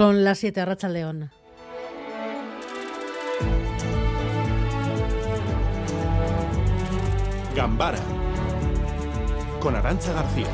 Son 0.00 0.24
las 0.24 0.38
7 0.38 0.62
a 0.62 0.64
Racha 0.64 0.88
León. 0.88 1.30
Gambara 7.54 7.98
con 9.60 9.76
Arancha 9.76 10.14
García. 10.14 10.46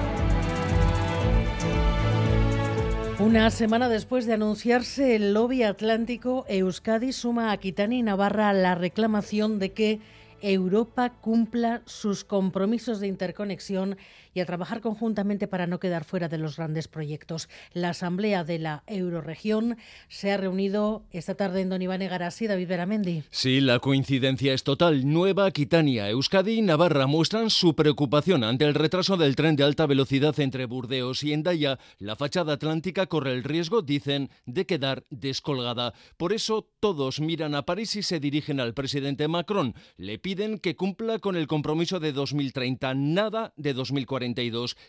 Una 3.21 3.51
semana 3.51 3.89
después 3.89 4.27
de 4.27 4.33
anunciarse 4.33 5.15
el 5.15 5.33
lobby 5.33 5.63
atlántico, 5.63 6.45
Euskadi 6.49 7.13
suma 7.13 7.51
a 7.51 7.53
Aquitania 7.53 8.01
y 8.01 8.03
Navarra 8.03 8.53
la 8.53 8.75
reclamación 8.75 9.61
de 9.61 9.73
que 9.73 10.01
Europa 10.43 11.13
cumpla 11.21 11.83
sus 11.87 12.25
compromisos 12.25 12.99
de 12.99 13.07
interconexión 13.07 13.97
y 14.37 14.41
a 14.41 14.47
trabajar 14.47 14.83
conjuntamente 14.83 15.49
para 15.49 15.67
no 15.67 15.81
quedar 15.81 16.05
fuera 16.05 16.29
de 16.29 16.37
los 16.37 16.59
grandes 16.59 16.89
proyectos. 16.89 17.49
La 17.73 17.91
Asamblea 17.91 18.45
de 18.45 18.59
la 18.59 18.83
Euroregión 18.87 19.79
se 20.09 20.31
ha 20.31 20.37
reunido 20.37 21.05
esta 21.11 21.37
tarde 21.37 21.63
en 21.63 21.71
Don 21.71 21.81
Iván 21.81 22.03
Egarasi, 22.03 22.47
David 22.47 22.69
Beramendi. 22.69 23.23
Sí, 23.31 23.63
la 23.63 23.79
coincidencia 23.79 24.53
es 24.53 24.63
total. 24.63 25.11
Nueva 25.11 25.47
Aquitania, 25.47 26.11
Euskadi 26.11 26.59
y 26.59 26.63
Navarra 26.63 27.07
muestran 27.07 27.49
su 27.49 27.75
preocupación 27.75 28.45
ante 28.45 28.67
el 28.67 28.75
retraso 28.75 29.17
del 29.17 29.37
tren 29.37 29.57
de 29.57 29.65
alta 29.65 29.87
velocidad 29.87 30.39
entre 30.39 30.67
Burdeos 30.67 31.23
y 31.23 31.33
Endaya. 31.33 31.79
La 31.99 32.15
fachada 32.15 32.53
atlántica 32.53 33.07
corre 33.07 33.33
el 33.33 33.43
riesgo, 33.43 33.81
dicen, 33.81 34.29
de 34.45 34.67
quedar 34.67 35.05
descolgada. 35.09 35.95
Por 36.19 36.35
eso 36.35 36.69
todos 36.79 37.21
miran 37.21 37.55
a 37.55 37.65
París 37.65 37.97
y 37.97 38.03
se 38.03 38.21
dirigen 38.21 38.61
al 38.61 38.75
presidente 38.75 39.29
Macron. 39.29 39.75
Le 39.97 40.19
piden 40.19 40.59
que 40.59 40.77
cumpla 40.77 41.21
con 41.21 41.37
el 41.37 41.47
compromiso 41.47 42.01
de 42.01 42.13
2030, 42.13 42.93
nada 42.95 43.55
de 43.57 43.73
2040 43.73 44.26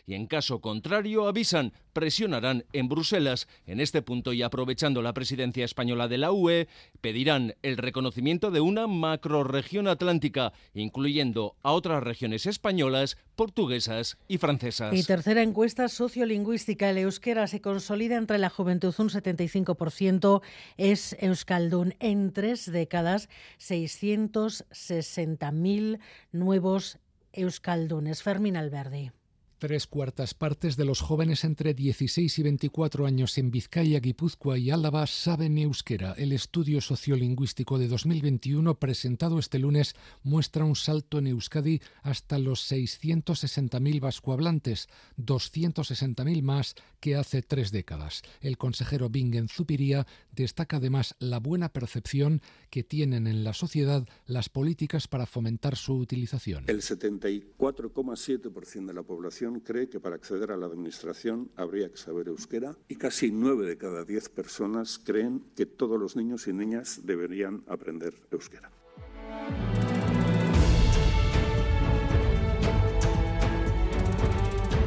y 0.06 0.14
en 0.14 0.26
caso 0.26 0.60
contrario 0.60 1.28
avisan, 1.28 1.72
presionarán 1.92 2.64
en 2.72 2.88
Bruselas. 2.88 3.46
En 3.66 3.80
este 3.80 4.00
punto 4.02 4.32
y 4.32 4.42
aprovechando 4.42 5.02
la 5.02 5.12
presidencia 5.12 5.64
española 5.64 6.08
de 6.08 6.18
la 6.18 6.32
UE, 6.32 6.66
pedirán 7.00 7.54
el 7.62 7.76
reconocimiento 7.76 8.50
de 8.50 8.60
una 8.60 8.86
macroregión 8.86 9.86
atlántica, 9.88 10.52
incluyendo 10.74 11.56
a 11.62 11.72
otras 11.72 12.02
regiones 12.02 12.46
españolas, 12.46 13.16
portuguesas 13.36 14.18
y 14.26 14.38
francesas. 14.38 14.94
Y 14.94 15.04
tercera 15.04 15.42
encuesta 15.42 15.88
sociolingüística, 15.88 16.88
el 16.90 16.98
euskera 16.98 17.46
se 17.46 17.60
consolida 17.60 18.16
entre 18.16 18.38
la 18.38 18.50
juventud, 18.50 18.92
un 18.98 19.08
75% 19.08 20.42
es 20.76 21.16
euskaldun. 21.20 21.94
En 22.00 22.32
tres 22.32 22.68
décadas, 22.70 23.28
660.000 23.60 26.00
nuevos 26.32 26.98
euskaldunes. 27.32 28.22
Fermín 28.22 28.56
Alberdi. 28.56 29.10
Tres 29.58 29.86
cuartas 29.88 30.34
partes 30.34 30.76
de 30.76 30.84
los 30.84 31.00
jóvenes 31.00 31.42
entre 31.42 31.74
16 31.74 32.38
y 32.38 32.42
24 32.44 33.06
años 33.06 33.36
en 33.38 33.50
Vizcaya, 33.50 33.98
Guipúzcoa 33.98 34.56
y 34.56 34.70
Álava 34.70 35.04
saben 35.08 35.58
euskera. 35.58 36.12
El 36.12 36.30
estudio 36.30 36.80
sociolingüístico 36.80 37.76
de 37.76 37.88
2021 37.88 38.78
presentado 38.78 39.40
este 39.40 39.58
lunes 39.58 39.96
muestra 40.22 40.64
un 40.64 40.76
salto 40.76 41.18
en 41.18 41.26
Euskadi 41.26 41.80
hasta 42.02 42.38
los 42.38 42.70
660.000 42.70 44.00
vascohablantes, 44.00 44.88
260.000 45.16 46.42
más 46.42 46.76
que 47.00 47.16
hace 47.16 47.42
tres 47.42 47.72
décadas. 47.72 48.22
El 48.40 48.58
consejero 48.58 49.10
Bingen 49.10 49.48
Zupiría 49.48 50.06
destaca 50.30 50.76
además 50.76 51.16
la 51.18 51.40
buena 51.40 51.70
percepción 51.70 52.42
que 52.70 52.84
tienen 52.84 53.26
en 53.26 53.42
la 53.42 53.54
sociedad 53.54 54.06
las 54.24 54.48
políticas 54.48 55.08
para 55.08 55.26
fomentar 55.26 55.74
su 55.74 55.96
utilización. 55.96 56.62
El 56.68 56.82
74,7% 56.82 58.86
de 58.86 58.94
la 58.94 59.02
población 59.02 59.47
cree 59.64 59.88
que 59.88 60.00
para 60.00 60.16
acceder 60.16 60.50
a 60.52 60.56
la 60.56 60.66
administración 60.66 61.50
habría 61.56 61.88
que 61.90 61.96
saber 61.96 62.28
euskera 62.28 62.76
y 62.88 62.96
casi 62.96 63.30
nueve 63.30 63.66
de 63.66 63.76
cada 63.76 64.04
diez 64.04 64.28
personas 64.28 64.98
creen 64.98 65.42
que 65.56 65.66
todos 65.66 65.98
los 65.98 66.16
niños 66.16 66.46
y 66.46 66.52
niñas 66.52 67.00
deberían 67.04 67.62
aprender 67.66 68.14
euskera. 68.30 68.70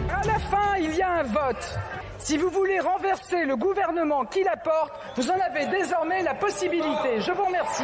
À 0.10 0.26
la 0.26 0.40
fin, 0.40 0.84
il 0.84 0.96
y 0.96 1.02
a 1.02 1.22
un 1.22 1.34
vote. 1.34 1.66
Si 2.20 2.38
vous 2.38 2.50
voulez 2.50 2.80
renverser 2.80 3.46
le 3.46 3.56
gouvernement 3.56 4.26
qui 4.26 4.44
la 4.44 4.56
porte, 4.56 4.94
vous 5.18 5.30
en 5.30 5.40
avez 5.40 5.66
désormais 5.68 6.22
la 6.22 6.36
possibilité. 6.36 7.20
Je 7.20 7.32
vous 7.32 7.46
remercie. 7.46 7.84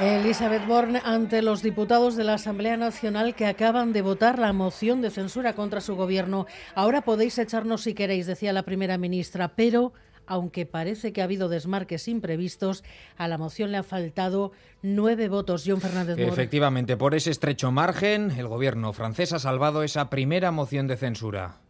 Elizabeth 0.00 0.66
Borne 0.66 1.00
ante 1.04 1.40
los 1.40 1.62
diputados 1.62 2.16
de 2.16 2.24
la 2.24 2.34
Asamblea 2.34 2.76
Nacional 2.76 3.36
que 3.36 3.46
acaban 3.46 3.92
de 3.92 4.02
votar 4.02 4.40
la 4.40 4.52
moción 4.52 5.00
de 5.00 5.10
censura 5.10 5.54
contra 5.54 5.80
su 5.80 5.94
gobierno. 5.94 6.46
Ahora 6.74 7.02
podéis 7.02 7.38
echarnos 7.38 7.82
si 7.82 7.94
queréis, 7.94 8.26
decía 8.26 8.52
la 8.52 8.64
primera 8.64 8.98
ministra, 8.98 9.54
pero 9.54 9.92
aunque 10.26 10.66
parece 10.66 11.12
que 11.12 11.20
ha 11.20 11.24
habido 11.24 11.48
desmarques 11.48 12.08
imprevistos, 12.08 12.82
a 13.16 13.28
la 13.28 13.38
moción 13.38 13.70
le 13.70 13.78
ha 13.78 13.82
faltado 13.84 14.50
nueve 14.82 15.28
votos. 15.28 15.62
John 15.64 15.80
Fernández 15.80 16.18
Efectivamente, 16.18 16.96
por 16.96 17.14
ese 17.14 17.30
estrecho 17.30 17.70
margen, 17.70 18.32
el 18.32 18.48
gobierno 18.48 18.92
francés 18.92 19.32
ha 19.32 19.38
salvado 19.38 19.84
esa 19.84 20.10
primera 20.10 20.50
moción 20.50 20.88
de 20.88 20.96
censura. 20.96 21.60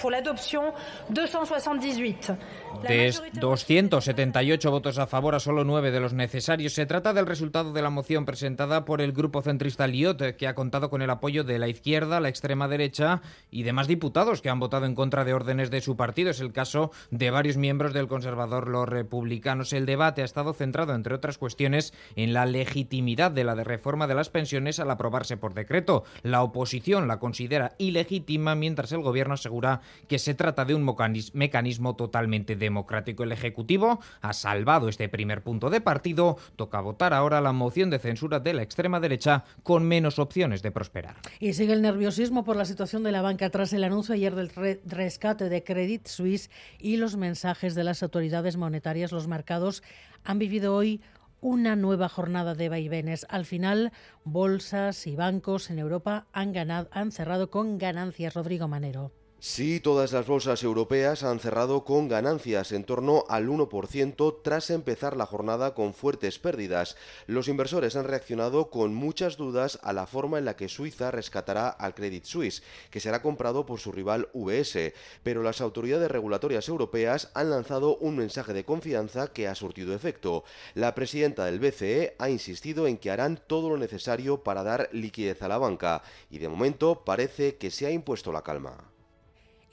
Pour 0.00 0.10
l'adoption, 0.10 0.72
278. 1.10 2.36
De 2.82 3.14
278 3.40 4.70
votos 4.70 4.98
a 4.98 5.06
favor 5.06 5.34
a 5.34 5.40
solo 5.40 5.64
9 5.64 5.90
de 5.90 6.00
los 6.00 6.12
necesarios. 6.12 6.74
Se 6.74 6.86
trata 6.86 7.12
del 7.12 7.26
resultado 7.26 7.72
de 7.72 7.82
la 7.82 7.90
moción 7.90 8.24
presentada 8.24 8.84
por 8.84 9.00
el 9.00 9.12
grupo 9.12 9.42
centrista 9.42 9.86
Liot, 9.86 10.36
que 10.36 10.48
ha 10.48 10.54
contado 10.54 10.90
con 10.90 11.02
el 11.02 11.10
apoyo 11.10 11.44
de 11.44 11.58
la 11.58 11.68
izquierda, 11.68 12.20
la 12.20 12.28
extrema 12.28 12.68
derecha 12.68 13.22
y 13.50 13.62
demás 13.62 13.86
diputados 13.86 14.42
que 14.42 14.50
han 14.50 14.60
votado 14.60 14.86
en 14.86 14.94
contra 14.94 15.24
de 15.24 15.34
órdenes 15.34 15.70
de 15.70 15.80
su 15.80 15.96
partido. 15.96 16.30
Es 16.30 16.40
el 16.40 16.52
caso 16.52 16.90
de 17.10 17.30
varios 17.30 17.56
miembros 17.56 17.92
del 17.92 18.08
conservador, 18.08 18.68
los 18.68 18.88
republicanos. 18.88 19.72
El 19.72 19.86
debate 19.86 20.22
ha 20.22 20.26
estado 20.26 20.52
centrado, 20.52 20.94
entre 20.94 21.14
otras 21.14 21.38
cuestiones, 21.38 21.94
en 22.16 22.32
la 22.32 22.46
legitimidad 22.46 23.30
de 23.30 23.44
la 23.44 23.54
reforma 23.54 24.06
de 24.06 24.14
las 24.14 24.30
pensiones 24.30 24.80
al 24.80 24.90
aprobarse 24.90 25.36
por 25.36 25.54
decreto. 25.54 26.04
La 26.22 26.42
oposición 26.42 27.08
la 27.08 27.18
considera 27.18 27.72
ilegítima, 27.78 28.54
mientras 28.54 28.92
el 28.92 29.02
gobierno 29.02 29.34
asegura 29.34 29.80
que 30.08 30.18
se 30.18 30.34
trata 30.34 30.64
de 30.64 30.74
un 30.74 30.84
mecanismo 31.32 31.96
totalmente 31.96 32.56
democrático. 32.56 33.22
El 33.22 33.32
Ejecutivo 33.32 34.00
ha 34.20 34.32
salvado 34.32 34.88
este 34.88 35.08
primer 35.08 35.42
punto 35.42 35.70
de 35.70 35.80
partido. 35.80 36.36
Toca 36.56 36.80
votar 36.80 37.14
ahora 37.14 37.40
la 37.40 37.52
moción 37.52 37.90
de 37.90 37.98
censura 37.98 38.40
de 38.40 38.54
la 38.54 38.62
extrema 38.62 39.00
derecha 39.00 39.44
con 39.62 39.86
menos 39.86 40.18
opciones 40.18 40.62
de 40.62 40.70
prosperar. 40.70 41.16
Y 41.40 41.54
sigue 41.54 41.72
el 41.72 41.82
nerviosismo 41.82 42.44
por 42.44 42.56
la 42.56 42.64
situación 42.64 43.02
de 43.02 43.12
la 43.12 43.22
banca 43.22 43.50
tras 43.50 43.72
el 43.72 43.84
anuncio 43.84 44.14
ayer 44.14 44.34
del 44.34 44.50
rescate 44.84 45.48
de 45.48 45.64
Credit 45.64 46.06
Suisse 46.06 46.50
y 46.78 46.96
los 46.96 47.16
mensajes 47.16 47.74
de 47.74 47.84
las 47.84 48.02
autoridades 48.02 48.56
monetarias. 48.56 49.12
Los 49.12 49.28
mercados 49.28 49.82
han 50.24 50.38
vivido 50.38 50.74
hoy 50.74 51.00
una 51.40 51.76
nueva 51.76 52.08
jornada 52.08 52.54
de 52.54 52.70
vaivenes. 52.70 53.26
Al 53.28 53.44
final, 53.44 53.92
bolsas 54.24 55.06
y 55.06 55.14
bancos 55.14 55.70
en 55.70 55.78
Europa 55.78 56.26
han, 56.32 57.12
cerrado 57.12 57.50
con 57.50 57.76
ganancias. 57.76 58.32
Rodrigo 58.32 58.66
Manero. 58.66 59.12
Sí, 59.46 59.78
todas 59.78 60.12
las 60.12 60.26
bolsas 60.26 60.62
europeas 60.62 61.22
han 61.22 61.38
cerrado 61.38 61.84
con 61.84 62.08
ganancias 62.08 62.72
en 62.72 62.82
torno 62.82 63.24
al 63.28 63.46
1% 63.46 64.40
tras 64.42 64.70
empezar 64.70 65.18
la 65.18 65.26
jornada 65.26 65.74
con 65.74 65.92
fuertes 65.92 66.38
pérdidas. 66.38 66.96
Los 67.26 67.48
inversores 67.48 67.94
han 67.94 68.06
reaccionado 68.06 68.70
con 68.70 68.94
muchas 68.94 69.36
dudas 69.36 69.78
a 69.82 69.92
la 69.92 70.06
forma 70.06 70.38
en 70.38 70.46
la 70.46 70.56
que 70.56 70.70
Suiza 70.70 71.10
rescatará 71.10 71.68
al 71.68 71.94
Credit 71.94 72.24
Suisse, 72.24 72.62
que 72.88 73.00
será 73.00 73.20
comprado 73.20 73.66
por 73.66 73.80
su 73.80 73.92
rival 73.92 74.30
VS, 74.32 74.94
pero 75.22 75.42
las 75.42 75.60
autoridades 75.60 76.10
regulatorias 76.10 76.66
europeas 76.70 77.30
han 77.34 77.50
lanzado 77.50 77.98
un 77.98 78.16
mensaje 78.16 78.54
de 78.54 78.64
confianza 78.64 79.34
que 79.34 79.46
ha 79.46 79.54
surtido 79.54 79.94
efecto. 79.94 80.44
La 80.72 80.94
presidenta 80.94 81.44
del 81.44 81.60
BCE 81.60 82.16
ha 82.18 82.30
insistido 82.30 82.86
en 82.86 82.96
que 82.96 83.10
harán 83.10 83.38
todo 83.46 83.68
lo 83.68 83.76
necesario 83.76 84.42
para 84.42 84.62
dar 84.62 84.88
liquidez 84.92 85.42
a 85.42 85.48
la 85.48 85.58
banca 85.58 86.02
y 86.30 86.38
de 86.38 86.48
momento 86.48 87.04
parece 87.04 87.56
que 87.56 87.70
se 87.70 87.84
ha 87.84 87.90
impuesto 87.90 88.32
la 88.32 88.40
calma. 88.40 88.93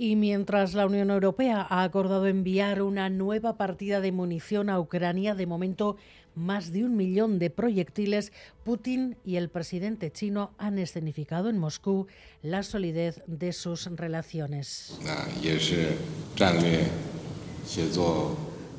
Y 0.01 0.15
mientras 0.15 0.73
la 0.73 0.87
Unión 0.87 1.11
Europea 1.11 1.67
ha 1.69 1.83
acordado 1.83 2.25
enviar 2.25 2.81
una 2.81 3.07
nueva 3.11 3.55
partida 3.55 4.01
de 4.01 4.11
munición 4.11 4.67
a 4.71 4.79
Ucrania, 4.79 5.35
de 5.35 5.45
momento 5.45 5.95
más 6.33 6.71
de 6.71 6.83
un 6.83 6.97
millón 6.97 7.37
de 7.37 7.51
proyectiles, 7.51 8.31
Putin 8.63 9.15
y 9.23 9.35
el 9.35 9.49
presidente 9.49 10.09
chino 10.09 10.55
han 10.57 10.79
escenificado 10.79 11.49
en 11.49 11.59
Moscú 11.59 12.07
la 12.41 12.63
solidez 12.63 13.21
de 13.27 13.53
sus 13.53 13.85
relaciones. 13.95 14.99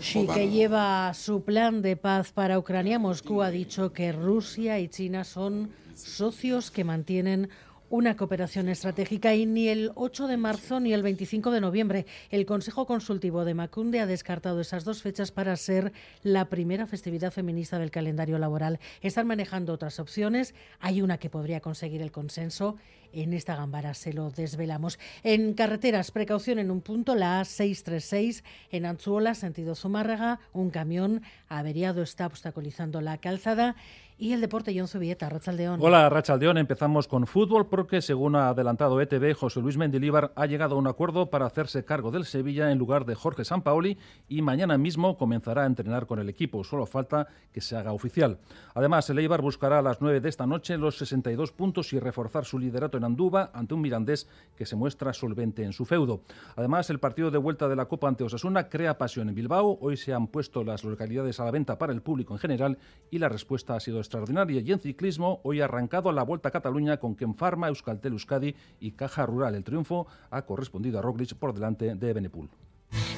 Xi, 0.01 0.27
que 0.27 0.51
lleva 0.51 1.15
su 1.15 1.45
plan 1.45 1.83
de 1.83 1.97
paz 1.97 2.33
para 2.33 2.59
Ucrania, 2.59 2.99
Moscú 2.99 3.43
ha 3.43 3.53
dicho 3.53 3.93
que 3.93 4.11
Rusia 4.11 4.81
y 4.81 4.89
China 4.89 5.23
son 5.23 5.71
socios 5.95 6.73
que 6.73 6.83
mantienen 6.83 7.49
una 7.93 8.17
cooperación 8.17 8.71
estratégica 8.71 9.35
y 9.35 9.45
ni 9.45 9.69
el 9.69 9.93
8 9.97 10.27
de 10.27 10.39
marzo 10.39 10.81
ni 10.81 10.95
el 10.95 11.03
25 11.03 11.51
de 11.51 11.61
noviembre. 11.61 12.07
El 12.31 12.47
Consejo 12.47 12.87
Consultivo 12.87 13.45
de 13.45 13.53
Macunde 13.53 14.01
ha 14.01 14.07
descartado 14.07 14.63
esas 14.63 14.85
dos 14.85 15.03
fechas 15.03 15.31
para 15.31 15.55
ser 15.57 15.93
la 16.23 16.47
primera 16.47 16.87
festividad 16.87 17.33
feminista 17.33 17.79
del 17.79 17.91
calendario 17.91 18.39
laboral. 18.39 18.81
Están 19.03 19.27
manejando 19.27 19.75
otras 19.75 20.01
opciones. 20.01 20.55
Hay 20.81 21.03
una 21.03 21.19
que 21.19 21.29
podría 21.29 21.61
conseguir 21.61 22.01
el 22.01 22.13
consenso. 22.13 22.79
En 23.13 23.35
esta 23.35 23.57
gambara 23.57 23.93
se 23.93 24.15
lo 24.15 24.31
desvelamos. 24.31 24.99
En 25.23 25.53
carreteras, 25.53 26.13
precaución 26.13 26.59
en 26.59 26.71
un 26.71 26.81
punto, 26.81 27.15
la 27.15 27.43
A636 27.43 28.43
en 28.71 28.87
Anzuola, 28.87 29.35
sentido 29.35 29.75
Zumárraga. 29.75 30.41
Un 30.55 30.71
camión 30.71 31.21
averiado 31.47 32.03
está 32.03 32.25
obstaculizando 32.25 33.03
la 33.03 33.19
calzada 33.19 33.77
y 34.19 34.33
el 34.33 34.41
deporte, 34.41 34.73
John 34.77 34.89
Zubieta, 34.89 35.29
Rachaldeón. 35.29 35.81
Hola, 35.83 36.09
Rachaldeón. 36.09 36.59
Empezamos 36.59 37.09
con 37.09 37.27
fútbol 37.27 37.69
porque, 37.69 38.03
según 38.03 38.37
ha 38.37 38.49
adelantado 38.49 39.01
ETV, 39.01 39.35
José 39.35 39.61
Luis 39.61 39.77
Mendilíbar 39.77 40.33
ha 40.37 40.47
llegado 40.47 40.77
a 40.77 40.79
un 40.79 40.87
acuerdo 40.87 41.31
para 41.31 41.47
hacerse 41.47 41.85
cargo 41.85 42.11
del 42.11 42.25
Sevilla 42.25 42.71
en 42.71 42.79
lugar 42.79 43.05
de 43.05 43.15
Jorge 43.15 43.45
Sampaoli 43.45 43.99
y 44.29 44.43
mañana 44.43 44.79
mismo 44.79 45.17
comenzará 45.17 45.65
a 45.65 45.67
entrenar 45.67 46.07
con 46.07 46.19
el 46.19 46.29
equipo. 46.29 46.63
Solo 46.65 46.87
falta 46.87 47.27
que 47.53 47.61
se 47.61 47.77
haga 47.77 47.93
oficial. 47.93 48.39
Además, 48.75 49.09
el 49.11 49.19
Eibar 49.19 49.43
buscará 49.43 49.79
a 49.79 49.83
las 49.83 50.01
9 50.01 50.21
de 50.21 50.29
esta 50.29 50.47
noche 50.47 50.77
los 50.77 50.99
62 50.99 51.53
puntos 51.53 51.93
y 51.93 51.99
reforzar 51.99 52.45
su 52.45 52.59
liderato 52.59 52.99
en 52.99 53.05
Andúba 53.05 53.51
ante 53.55 53.75
un 53.75 53.81
Mirandés 53.81 54.29
que 54.57 54.67
se 54.67 54.77
muestra 54.77 55.13
solvente 55.13 55.65
en 55.65 55.73
su 55.73 55.85
feudo. 55.85 56.23
Además, 56.57 56.91
el 56.91 57.01
partido 57.01 57.31
de 57.31 57.39
vuelta 57.39 57.69
de 57.69 57.77
la 57.77 57.87
Copa 57.87 58.09
ante 58.09 58.25
Osasuna 58.25 58.69
crea 58.69 58.99
pasión 58.99 59.29
en 59.29 59.35
Bilbao. 59.35 59.79
Hoy 59.81 59.97
se 59.97 60.13
han 60.13 60.29
puesto 60.29 60.65
las 60.65 60.85
localidades 60.85 61.41
a 61.41 61.45
la 61.45 61.51
venta 61.51 61.79
para 61.79 61.93
el 61.93 62.03
público 62.03 62.35
en 62.35 62.39
general 62.39 62.79
y 63.11 63.19
la 63.19 63.29
respuesta 63.29 63.75
ha 63.75 63.81
sido 63.81 64.01
extraordinaria. 64.13 64.61
Y 64.61 64.73
en 64.73 64.79
ciclismo, 64.79 65.41
hoy 65.43 65.63
ha 65.63 65.65
arrancado 65.65 66.13
la 66.13 66.23
Vuelta 66.23 66.51
a 66.51 66.53
Cataluña 66.53 66.99
con 66.99 67.15
Ken 67.15 67.35
Pharma, 67.35 67.69
Euskaltel 67.69 68.13
Euskadi 68.13 68.55
y 68.79 68.93
Caja 68.93 69.25
Rural. 69.25 69.55
El 69.55 69.65
triunfo 69.65 70.07
ha 70.31 70.43
correspondido 70.43 70.99
a 70.99 71.03
Roglic 71.03 71.35
por 71.35 71.55
delante 71.55 71.95
de 71.95 72.13
Benepul. 72.13 72.51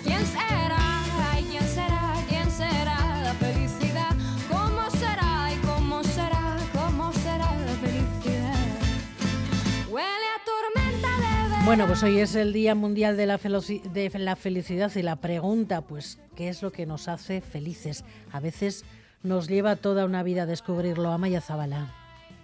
¿Quién 0.04 0.24
será? 0.24 0.78
¿Quién 1.50 1.62
será? 1.64 2.14
¿Quién 2.28 2.48
será 2.48 3.22
la 3.24 3.34
felicidad? 3.34 4.10
¿Cómo 4.48 4.88
será? 4.90 5.52
¿Y 5.52 5.66
cómo 5.66 6.04
será? 6.04 6.56
¿Cómo 6.72 7.12
será 7.12 7.58
la 7.58 7.72
felicidad? 7.82 8.54
Huele 9.90 10.06
a 10.06 10.44
tormenta 10.44 11.58
de 11.58 11.64
Bueno, 11.64 11.86
pues 11.88 12.04
hoy 12.04 12.20
es 12.20 12.36
el 12.36 12.52
Día 12.52 12.76
Mundial 12.76 13.16
de 13.16 13.26
la, 13.26 13.38
de 13.38 14.12
la 14.16 14.36
Felicidad 14.36 14.92
y 14.94 15.02
la 15.02 15.16
pregunta, 15.16 15.80
pues, 15.80 16.20
¿qué 16.36 16.48
es 16.48 16.62
lo 16.62 16.70
que 16.70 16.86
nos 16.86 17.08
hace 17.08 17.40
felices? 17.40 18.04
A 18.30 18.38
veces 18.38 18.84
nos 19.24 19.48
lleva 19.48 19.74
toda 19.74 20.04
una 20.04 20.22
vida 20.22 20.42
a 20.42 20.46
descubrirlo. 20.46 21.10
Amaya 21.10 21.40
Zabala. 21.40 21.88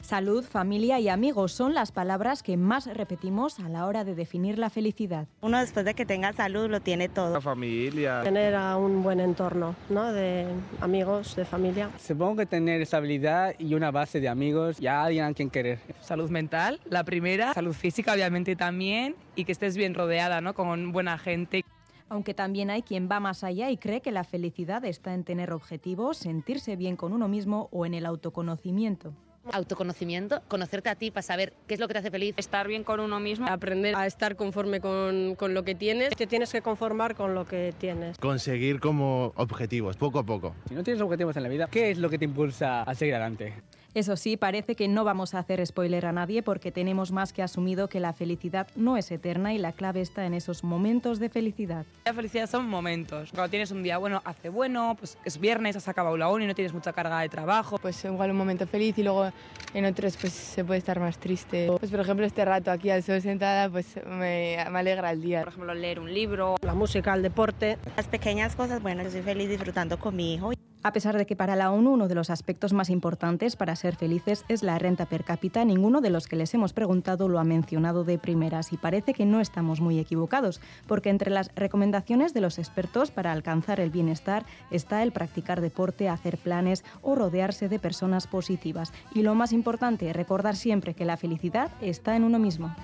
Salud, 0.00 0.42
familia 0.44 0.98
y 0.98 1.10
amigos 1.10 1.52
son 1.52 1.74
las 1.74 1.92
palabras 1.92 2.42
que 2.42 2.56
más 2.56 2.86
repetimos 2.86 3.60
a 3.60 3.68
la 3.68 3.84
hora 3.86 4.02
de 4.02 4.14
definir 4.14 4.58
la 4.58 4.70
felicidad. 4.70 5.28
Uno 5.42 5.60
después 5.60 5.84
de 5.84 5.92
que 5.92 6.06
tenga 6.06 6.32
salud 6.32 6.70
lo 6.70 6.80
tiene 6.80 7.10
todo. 7.10 7.34
La 7.34 7.40
familia. 7.40 8.22
Tener 8.22 8.54
a 8.54 8.78
un 8.78 9.02
buen 9.02 9.20
entorno, 9.20 9.76
¿no? 9.90 10.10
De 10.12 10.46
amigos, 10.80 11.36
de 11.36 11.44
familia. 11.44 11.90
Supongo 12.02 12.36
que 12.36 12.46
tener 12.46 12.80
estabilidad 12.80 13.54
y 13.58 13.74
una 13.74 13.90
base 13.90 14.20
de 14.20 14.28
amigos 14.30 14.80
y 14.80 14.86
a 14.86 15.04
alguien 15.04 15.26
a 15.26 15.34
quien 15.34 15.50
querer. 15.50 15.78
Salud 16.00 16.30
mental, 16.30 16.80
la 16.86 17.04
primera. 17.04 17.52
Salud 17.52 17.74
física, 17.74 18.14
obviamente 18.14 18.56
también. 18.56 19.14
Y 19.36 19.44
que 19.44 19.52
estés 19.52 19.76
bien 19.76 19.94
rodeada, 19.94 20.40
¿no? 20.40 20.54
Con 20.54 20.92
buena 20.92 21.18
gente 21.18 21.64
aunque 22.10 22.34
también 22.34 22.70
hay 22.70 22.82
quien 22.82 23.08
va 23.10 23.20
más 23.20 23.42
allá 23.44 23.70
y 23.70 23.78
cree 23.78 24.02
que 24.02 24.10
la 24.10 24.24
felicidad 24.24 24.84
está 24.84 25.14
en 25.14 25.24
tener 25.24 25.52
objetivos, 25.52 26.18
sentirse 26.18 26.76
bien 26.76 26.96
con 26.96 27.12
uno 27.12 27.28
mismo 27.28 27.68
o 27.72 27.86
en 27.86 27.94
el 27.94 28.04
autoconocimiento. 28.04 29.14
Autoconocimiento, 29.52 30.42
conocerte 30.48 30.90
a 30.90 30.96
ti 30.96 31.10
para 31.10 31.22
saber 31.22 31.54
qué 31.66 31.74
es 31.74 31.80
lo 31.80 31.88
que 31.88 31.94
te 31.94 32.00
hace 32.00 32.10
feliz. 32.10 32.34
Estar 32.36 32.68
bien 32.68 32.84
con 32.84 33.00
uno 33.00 33.20
mismo. 33.20 33.46
Aprender 33.48 33.96
a 33.96 34.06
estar 34.06 34.36
conforme 34.36 34.80
con, 34.80 35.34
con, 35.36 35.54
lo 35.54 35.64
que 35.64 35.74
tienes. 35.74 36.14
Te 36.14 36.26
tienes 36.26 36.52
que 36.52 36.60
conformar 36.60 37.14
con 37.14 37.34
lo 37.34 37.46
que 37.46 37.72
tienes. 37.78 38.18
Conseguir 38.18 38.80
como 38.80 39.32
objetivos, 39.36 39.96
poco 39.96 40.18
a 40.18 40.24
poco. 40.24 40.54
Si 40.68 40.74
no 40.74 40.82
tienes 40.82 41.00
objetivos 41.00 41.36
en 41.36 41.44
la 41.44 41.48
vida, 41.48 41.68
¿qué 41.70 41.90
es 41.90 41.98
lo 41.98 42.10
que 42.10 42.18
te 42.18 42.26
impulsa 42.26 42.82
a 42.82 42.94
seguir 42.94 43.14
adelante? 43.14 43.54
Eso 43.92 44.16
sí, 44.16 44.36
parece 44.36 44.76
que 44.76 44.86
no 44.86 45.02
vamos 45.02 45.34
a 45.34 45.40
hacer 45.40 45.66
spoiler 45.66 46.06
a 46.06 46.12
nadie 46.12 46.44
porque 46.44 46.70
tenemos 46.70 47.10
más 47.10 47.32
que 47.32 47.42
asumido 47.42 47.88
que 47.88 47.98
la 47.98 48.12
felicidad 48.12 48.68
no 48.76 48.96
es 48.96 49.10
eterna 49.10 49.52
y 49.52 49.58
la 49.58 49.72
clave 49.72 50.00
está 50.00 50.26
en 50.26 50.34
esos 50.34 50.62
momentos 50.62 51.18
de 51.18 51.28
felicidad. 51.28 51.84
La 52.04 52.14
felicidad 52.14 52.48
son 52.48 52.68
momentos. 52.68 53.30
Cuando 53.32 53.50
tienes 53.50 53.72
un 53.72 53.82
día 53.82 53.98
bueno, 53.98 54.22
hace 54.24 54.48
bueno, 54.48 54.94
pues 54.96 55.18
es 55.24 55.40
viernes, 55.40 55.74
has 55.74 55.88
acabado 55.88 56.16
la 56.16 56.28
uni 56.28 56.44
y 56.44 56.46
no 56.46 56.54
tienes 56.54 56.72
mucha 56.72 56.92
carga 56.92 57.20
de 57.20 57.28
trabajo. 57.28 57.78
Pues 57.78 58.04
igual 58.04 58.30
un 58.30 58.36
momento 58.36 58.64
feliz 58.68 58.96
y 58.96 59.02
luego 59.02 59.28
en 59.74 59.84
otros 59.84 60.16
pues 60.16 60.32
se 60.32 60.64
puede 60.64 60.78
estar 60.78 61.00
más 61.00 61.18
triste. 61.18 61.68
Pues 61.76 61.90
por 61.90 62.00
ejemplo 62.00 62.24
este 62.24 62.44
rato 62.44 62.70
aquí 62.70 62.90
al 62.90 63.02
sol 63.02 63.20
sentada 63.20 63.68
pues 63.68 63.96
me, 64.06 64.56
me 64.70 64.78
alegra 64.78 65.10
el 65.10 65.20
día. 65.20 65.40
Por 65.40 65.48
ejemplo 65.48 65.74
leer 65.74 65.98
un 65.98 66.14
libro. 66.14 66.54
La 66.62 66.74
música, 66.74 67.12
el 67.14 67.22
deporte. 67.22 67.76
Las 67.96 68.06
pequeñas 68.06 68.54
cosas, 68.54 68.80
bueno, 68.80 69.02
yo 69.02 69.10
soy 69.10 69.22
feliz 69.22 69.48
disfrutando 69.48 69.98
con 69.98 70.14
mi 70.14 70.34
hijo. 70.34 70.52
A 70.82 70.94
pesar 70.94 71.18
de 71.18 71.26
que 71.26 71.36
para 71.36 71.56
la 71.56 71.70
ONU 71.72 71.92
uno 71.92 72.08
de 72.08 72.14
los 72.14 72.30
aspectos 72.30 72.72
más 72.72 72.88
importantes 72.88 73.54
para 73.54 73.76
ser 73.76 73.96
felices 73.96 74.46
es 74.48 74.62
la 74.62 74.78
renta 74.78 75.04
per 75.04 75.24
cápita, 75.24 75.62
ninguno 75.62 76.00
de 76.00 76.08
los 76.08 76.26
que 76.26 76.36
les 76.36 76.54
hemos 76.54 76.72
preguntado 76.72 77.28
lo 77.28 77.38
ha 77.38 77.44
mencionado 77.44 78.02
de 78.02 78.16
primeras 78.16 78.72
y 78.72 78.78
parece 78.78 79.12
que 79.12 79.26
no 79.26 79.40
estamos 79.40 79.82
muy 79.82 79.98
equivocados, 79.98 80.60
porque 80.86 81.10
entre 81.10 81.30
las 81.30 81.50
recomendaciones 81.54 82.32
de 82.32 82.40
los 82.40 82.58
expertos 82.58 83.10
para 83.10 83.32
alcanzar 83.32 83.78
el 83.78 83.90
bienestar 83.90 84.46
está 84.70 85.02
el 85.02 85.12
practicar 85.12 85.60
deporte, 85.60 86.08
hacer 86.08 86.38
planes 86.38 86.82
o 87.02 87.14
rodearse 87.14 87.68
de 87.68 87.78
personas 87.78 88.26
positivas. 88.26 88.90
Y 89.14 89.20
lo 89.20 89.34
más 89.34 89.52
importante, 89.52 90.10
recordar 90.14 90.56
siempre 90.56 90.94
que 90.94 91.04
la 91.04 91.18
felicidad 91.18 91.70
está 91.82 92.16
en 92.16 92.24
uno 92.24 92.38
mismo. 92.38 92.74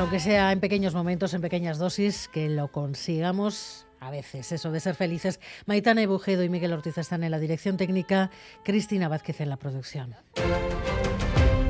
Aunque 0.00 0.18
sea 0.18 0.50
en 0.50 0.60
pequeños 0.60 0.94
momentos, 0.94 1.34
en 1.34 1.42
pequeñas 1.42 1.78
dosis, 1.78 2.26
que 2.28 2.48
lo 2.48 2.68
consigamos 2.68 3.86
a 4.00 4.10
veces, 4.10 4.50
eso 4.50 4.72
de 4.72 4.80
ser 4.80 4.94
felices. 4.94 5.40
Maitana 5.66 6.00
Ebujedo 6.00 6.42
y 6.42 6.48
Miguel 6.48 6.72
Ortiz 6.72 6.96
están 6.96 7.22
en 7.22 7.30
la 7.30 7.38
dirección 7.38 7.76
técnica, 7.76 8.30
Cristina 8.64 9.08
Vázquez 9.08 9.42
en 9.42 9.50
la 9.50 9.58
producción. 9.58 10.16